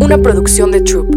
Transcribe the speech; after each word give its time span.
Una 0.00 0.18
producción 0.18 0.70
de 0.70 0.80
Troop. 0.80 1.14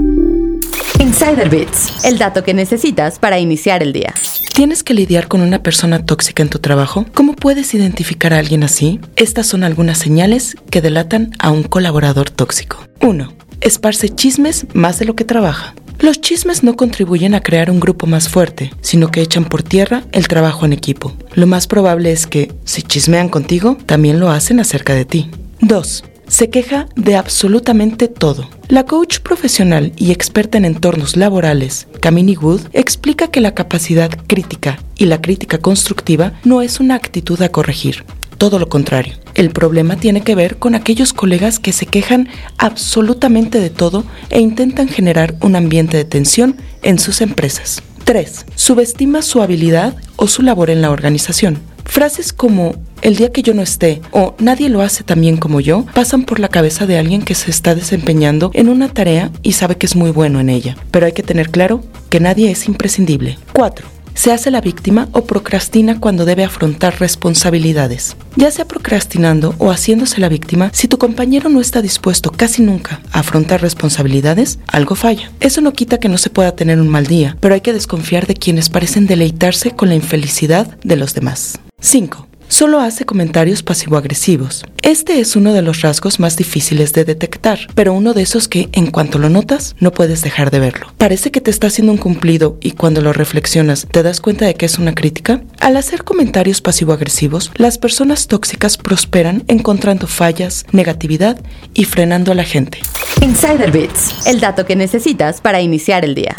Insider 1.00 1.50
Bits, 1.50 2.06
el 2.06 2.18
dato 2.18 2.44
que 2.44 2.54
necesitas 2.54 3.20
para 3.20 3.40
iniciar 3.40 3.84
el 3.84 3.94
día. 3.94 4.14
¿Tienes 4.54 4.84
que 4.84 4.94
lidiar 4.94 5.28
con 5.28 5.42
una 5.42 5.62
persona 5.62 6.06
tóxica 6.06 6.44
en 6.44 6.50
tu 6.50 6.60
trabajo? 6.60 7.06
¿Cómo 7.14 7.34
puedes 7.36 7.74
identificar 7.74 8.34
a 8.34 8.40
alguien 8.40 8.64
así? 8.64 9.00
Estas 9.16 9.48
son 9.48 9.64
algunas 9.64 9.98
señales 9.98 10.56
que 10.70 10.82
delatan 10.82 11.32
a 11.40 11.52
un 11.52 11.64
colaborador 11.64 12.30
tóxico. 12.30 12.78
1. 13.02 13.32
Esparce 13.62 14.10
chismes 14.10 14.66
más 14.74 15.00
de 15.00 15.06
lo 15.06 15.16
que 15.16 15.26
trabaja. 15.26 15.76
Los 16.00 16.22
chismes 16.22 16.64
no 16.64 16.76
contribuyen 16.76 17.36
a 17.36 17.42
crear 17.42 17.70
un 17.70 17.80
grupo 17.80 18.08
más 18.08 18.30
fuerte, 18.30 18.72
sino 18.82 19.12
que 19.12 19.22
echan 19.22 19.46
por 19.46 19.64
tierra 19.64 20.04
el 20.14 20.28
trabajo 20.28 20.66
en 20.66 20.74
equipo. 20.74 21.14
Lo 21.34 21.46
más 21.48 21.68
probable 21.68 22.12
es 22.12 22.26
que, 22.26 22.54
si 22.64 22.82
chismean 22.82 23.30
contigo, 23.30 23.78
también 23.86 24.20
lo 24.20 24.30
hacen 24.30 24.60
acerca 24.60 24.94
de 24.94 25.06
ti. 25.06 25.30
2. 25.62 26.04
Se 26.28 26.50
queja 26.50 26.88
de 26.96 27.16
absolutamente 27.16 28.08
todo. 28.08 28.48
La 28.70 28.86
coach 28.86 29.22
profesional 29.22 29.94
y 29.98 30.12
experta 30.12 30.60
en 30.60 30.64
entornos 30.64 31.18
laborales, 31.18 31.88
Camini 32.02 32.38
Wood, 32.38 32.68
explica 32.72 33.30
que 33.30 33.42
la 33.42 33.56
capacidad 33.56 34.12
crítica 34.28 34.78
y 34.96 35.08
la 35.08 35.20
crítica 35.24 35.58
constructiva 35.58 36.34
no 36.44 36.62
es 36.62 36.80
una 36.80 36.94
actitud 36.94 37.42
a 37.42 37.50
corregir, 37.50 38.06
todo 38.38 38.60
lo 38.60 38.70
contrario. 38.70 39.16
El 39.34 39.50
problema 39.50 39.96
tiene 39.96 40.22
que 40.22 40.36
ver 40.36 40.58
con 40.58 40.76
aquellos 40.76 41.14
colegas 41.14 41.58
que 41.58 41.74
se 41.74 41.88
quejan 41.88 42.30
absolutamente 42.60 43.60
de 43.60 43.72
todo 43.72 44.06
e 44.30 44.40
intentan 44.40 44.88
generar 44.88 45.34
un 45.42 45.56
ambiente 45.56 45.98
de 45.98 46.06
tensión 46.06 46.56
en 46.84 47.00
sus 47.00 47.22
empresas. 47.22 47.82
3. 48.04 48.46
Subestima 48.54 49.24
su 49.24 49.42
habilidad 49.42 49.96
o 50.16 50.28
su 50.28 50.44
labor 50.44 50.70
en 50.70 50.84
la 50.84 50.92
organización. 50.92 51.58
Frases 51.86 52.34
como 52.34 52.76
el 53.10 53.16
día 53.16 53.32
que 53.32 53.42
yo 53.42 53.56
no 53.56 53.64
esté 53.64 54.02
o 54.12 54.36
nadie 54.38 54.70
lo 54.70 54.82
hace 54.82 55.04
tan 55.04 55.20
bien 55.20 55.38
como 55.38 55.60
yo 55.62 55.84
pasan 55.96 56.26
por 56.26 56.40
la 56.40 56.48
cabeza 56.48 56.86
de 56.86 57.00
alguien 57.00 57.24
que 57.24 57.34
se 57.34 57.50
está 57.50 57.74
desempeñando 57.74 58.52
en 58.54 58.70
una 58.70 58.88
tarea 58.88 59.32
y 59.42 59.54
sabe 59.54 59.78
que 59.78 59.88
es 59.88 59.96
muy 59.96 60.12
bueno 60.12 60.40
en 60.40 60.50
ella. 60.50 60.78
Pero 60.92 61.08
hay 61.08 61.14
que 61.14 61.24
tener 61.24 61.50
claro 61.50 61.84
que 62.12 62.20
nadie 62.20 62.52
es 62.52 62.68
imprescindible. 62.68 63.40
4 63.54 64.00
se 64.14 64.34
hace 64.34 64.52
la 64.52 64.60
víctima 64.60 65.08
o 65.14 65.24
procrastina 65.24 66.02
cuando 66.02 66.26
debe 66.26 66.44
afrontar 66.44 67.00
responsabilidades. 67.00 68.18
Ya 68.36 68.52
sea 68.52 68.66
procrastinando 68.66 69.56
o 69.60 69.72
haciéndose 69.72 70.20
la 70.20 70.28
víctima, 70.28 70.72
si 70.74 70.90
tu 70.90 70.98
compañero 70.98 71.48
no 71.48 71.62
está 71.62 71.82
dispuesto 71.82 72.30
casi 72.30 72.62
nunca 72.62 73.00
a 73.14 73.20
afrontar 73.22 73.62
responsabilidades, 73.62 74.60
algo 74.68 74.96
falla. 74.96 75.32
Eso 75.40 75.62
no 75.62 75.72
quita 75.72 76.02
que 76.02 76.10
no 76.10 76.18
se 76.18 76.30
pueda 76.30 76.54
tener 76.54 76.82
un 76.82 76.90
mal 76.90 77.08
día, 77.08 77.38
pero 77.40 77.54
hay 77.54 77.62
que 77.62 77.72
desconfiar 77.72 78.28
de 78.28 78.36
quienes 78.36 78.68
parecen 78.68 79.08
deleitarse 79.08 79.72
con 79.72 79.88
la 79.88 79.96
infelicidad 79.96 80.78
de 80.84 80.98
los 80.98 81.14
demás. 81.14 81.58
5 81.80 82.29
solo 82.50 82.82
hace 82.82 83.06
comentarios 83.06 83.64
pasivo-agresivos. 83.64 84.66
Este 84.82 85.22
es 85.22 85.38
uno 85.38 85.54
de 85.54 85.62
los 85.62 85.82
rasgos 85.82 86.20
más 86.20 86.36
difíciles 86.36 86.92
de 86.92 87.06
detectar, 87.06 87.60
pero 87.76 87.94
uno 87.94 88.14
de 88.14 88.24
esos 88.24 88.48
que, 88.48 88.68
en 88.74 88.88
cuanto 88.88 89.20
lo 89.20 89.30
notas, 89.30 89.76
no 89.80 89.92
puedes 89.92 90.22
dejar 90.22 90.52
de 90.52 90.60
verlo. 90.60 90.88
Parece 90.98 91.32
que 91.32 91.42
te 91.42 91.52
está 91.52 91.68
haciendo 91.68 91.94
un 91.94 91.98
cumplido 91.98 92.58
y 92.60 92.72
cuando 92.72 93.02
lo 93.02 93.14
reflexionas 93.14 93.88
te 93.90 94.04
das 94.04 94.20
cuenta 94.20 94.46
de 94.46 94.56
que 94.56 94.66
es 94.66 94.78
una 94.78 94.94
crítica. 94.94 95.42
Al 95.60 95.78
hacer 95.78 96.04
comentarios 96.04 96.60
pasivo-agresivos, 96.62 97.52
las 97.56 97.78
personas 97.78 98.28
tóxicas 98.28 98.78
prosperan 98.78 99.44
encontrando 99.48 100.08
fallas, 100.08 100.66
negatividad 100.72 101.40
y 101.74 101.86
frenando 101.86 102.32
a 102.32 102.36
la 102.36 102.44
gente. 102.44 102.80
Insider 103.22 103.72
Bits, 103.72 104.28
el 104.28 104.40
dato 104.40 104.66
que 104.66 104.76
necesitas 104.76 105.40
para 105.40 105.62
iniciar 105.62 106.04
el 106.04 106.16
día. 106.16 106.36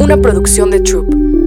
Una 0.00 0.16
producción 0.16 0.70
de 0.70 0.80
Troop. 0.80 1.37